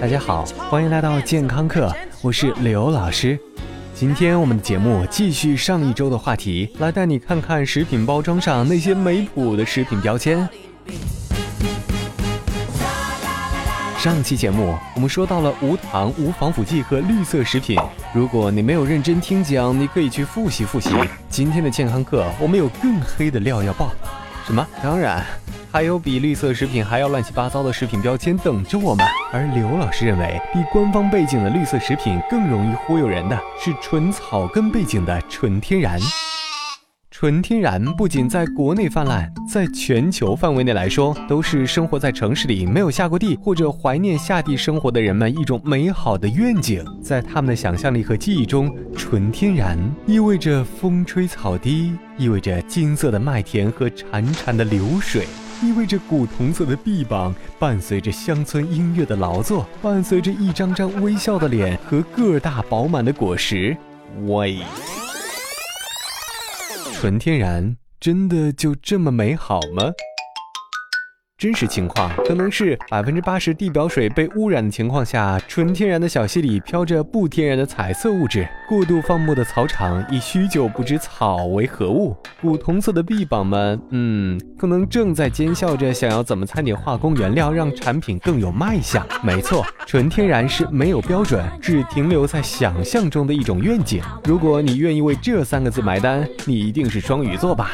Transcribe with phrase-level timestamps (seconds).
[0.00, 3.38] 大家好，欢迎来到健康课，我是刘老师。
[3.94, 10.46] 今天我们的节目继续上一周的话题，来带你看看食品包装上那些没谱的食品标签。
[13.98, 17.78] 上期节目我们说到了无糖、无防腐剂和绿色食品。
[18.12, 20.90] 如果你没有认真听讲，你可以去复习复习。
[21.30, 23.90] 今天的健康课我们有更黑的料要爆。
[24.44, 24.66] 什么？
[24.82, 25.24] 当然。
[25.74, 29.04] 还有比绿色食品还要乱七八糟的食品标签等着我们。
[29.32, 35.98] 而刘老师认为，比官方背景的绿色食品更容易忽悠人的是纯草根背景的纯天然。
[37.10, 46.84] 纯天然不仅在国内泛滥，在全球范围内来说，都是生活在城市里没有下过地或者怀念下地生活的人们一种美好的愿景。
[47.02, 55.26] 在他们的想象力和记忆中，纯天然意味着风吹草低，意味着金色的麦田和潺潺的流水。
[55.64, 63.74] 意味着古铜色的臂膀，伴随着乡村音乐的劳作，伴随着一张张微笑的脸和个大饱满的果实。
[64.26, 64.58] 喂，
[66.92, 69.90] 纯天然真的就这么美好吗？
[71.44, 89.06] 真实情况可能是百分之八十地表水被污染的情况下，纯天然的小溪里飘着不天然的彩色物质；过度放牧的草场已许久不知草为何物；古铜色的臂膀们，嗯，可能正在奸笑着想要怎么掺点化工原料，让产品更有卖相。
[89.22, 94.02] 没错，纯天然是没有标准，只停留在想象中的一种愿景。
[94.24, 97.72] 如果你愿意为这三个字买单，你一定是双鱼座吧。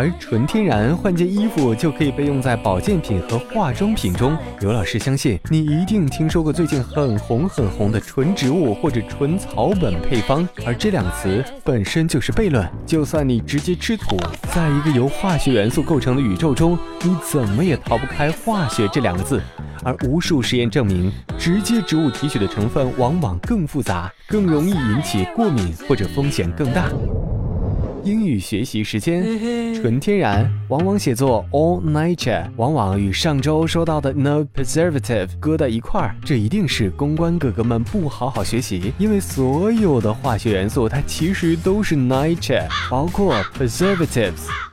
[0.00, 4.34] 而纯天然换件衣服就可以被用在保健品和化妆品中。
[4.60, 12.66] 刘老师相信你一定听说过最近很红很红的纯植物或者纯草本配方，而这两个词本身就是悖论。
[12.86, 14.16] 就算你直接吃土，
[14.54, 19.38] 在一个由化学元素构成的宇宙中，你怎么也逃不开化学这两个字。
[19.82, 26.88] 而无数实验证明，直接植物提取的成分往往更复杂，更容易引起过敏或者风险更大。
[28.04, 29.22] 英语学习时间，
[29.74, 44.69] 纯天然往往写作 all nature，往往与上周说到的 no preservative 搁在一块儿，这一定是公关哥哥们不好好学习，因为所有的化学元素它其实都是 nature，包括 preservatives。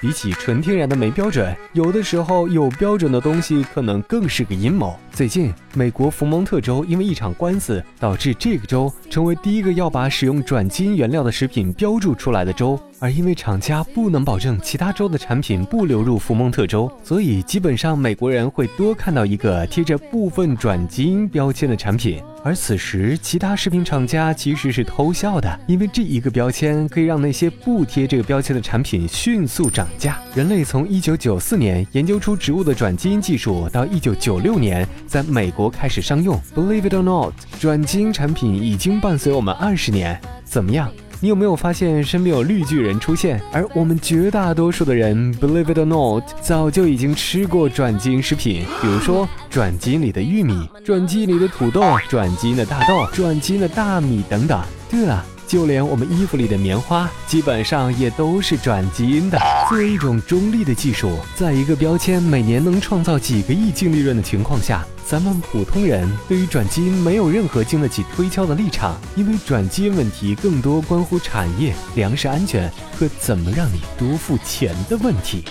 [0.00, 4.94] 比起纯天然的没标准，有的时候有标准的东西可能更是个阴谋。
[5.10, 12.78] 最近，美国福蒙特州因为一场官司，导致这个州成为第一个要把使用转基因原料的食品标注出来的州。
[12.98, 22.22] 而因为厂家不能保证其他州的产品不流入福蒙特州，所以基本上美国人会多看到一个贴着部分转基因标签的产品。
[22.42, 30.18] 而此时，其他食品厂家其实是偷笑的，因为这一个标签可以让那些不贴这个标签的产品迅速涨价。
[30.34, 36.40] 人类从1994年研究出植物的转基因技术，到1996年在美国开始商用。
[36.54, 40.18] Believe it or not，转基因产品已经伴随我们二十年。
[40.44, 40.88] 怎么样？
[41.26, 43.42] 你有没有发现身边有绿巨人出现？
[43.52, 54.62] 而我们绝大多数的人，believe it or not，早就已经吃过转基因食品，比如说转基因里的玉米、转基因里的土豆、转基因的大豆、转基因的大米等等。
[54.88, 55.26] 对了。
[55.46, 59.38] 就连我们衣服里的棉花，基本上也都是转基因的。
[59.68, 75.44] 作为一种中立的技术，在一个标签每年能创造几个亿净利润的情况下，咱们普通人对于转基因没有任何经得起推敲的立场，因为转基因问题更多关乎产业、粮食安全和怎么让你多付钱的问题。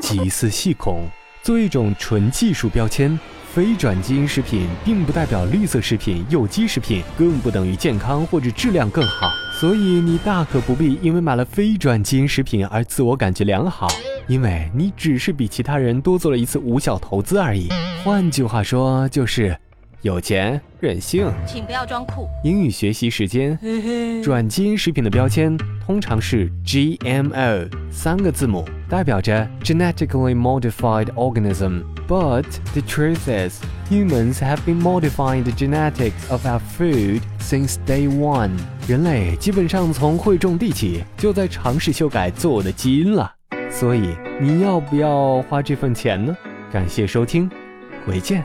[0.00, 1.08] 集思细恐，
[1.42, 3.18] 作为一种纯技术标签。
[3.54, 9.30] 非转基因食品并不代表绿色食品、有机食品，更不等于健康或者质量更好。
[9.60, 13.86] 所以你大可不必因为买了非转基因食品而自我感觉良好，
[14.26, 17.68] 因为你只是比其他人多做了一次无效投资而已。
[18.02, 19.56] 换句话说，就是
[20.04, 21.32] 有钱任性。
[21.46, 22.28] 请不要装酷。
[22.44, 23.58] 英语学习时间，
[24.22, 25.56] 转基因食品的标签
[25.86, 31.84] 通常是 GMO 三个字母，代表着 genetically modified organism。
[32.06, 32.44] But
[32.74, 38.50] the truth is, humans have been modifying the genetics of our food since day one.
[38.86, 43.32] 人类基本上从会种地起就在尝试修改做的基因了。
[43.70, 46.36] 所以你要不要花这份钱呢？
[46.70, 47.50] 感谢收听，
[48.06, 48.44] 回见。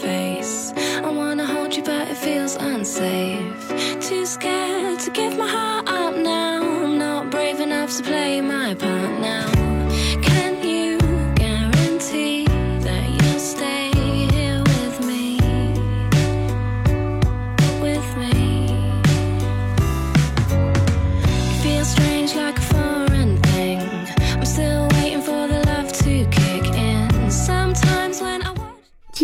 [0.00, 0.72] Face.
[1.06, 3.68] I wanna hold you, but it feels unsafe.
[4.08, 6.62] Too scared to give my heart up now.
[6.84, 8.99] I'm not brave enough to play my part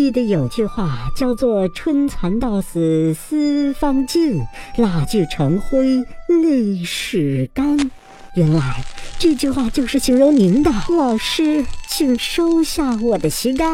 [0.06, 4.40] 记得有句话叫做“春蚕到死丝方尽，
[4.76, 5.96] 蜡炬成灰
[6.28, 7.76] 泪始干”。
[8.36, 8.84] 原来
[9.18, 10.70] 这句话就是形容您的。
[10.90, 13.66] 老师，请收下我的膝盖。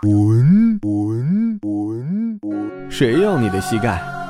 [0.00, 4.02] 滚滚滚，谁要你的膝盖？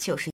[0.00, 0.28] 就是。